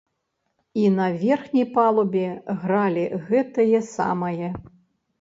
[0.83, 2.25] І на верхняй палубе
[2.65, 4.47] гралі гэтае самае.